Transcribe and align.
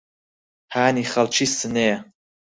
هانی 0.73 1.03
خەڵکی 1.11 1.45
سنەیە 1.57 1.97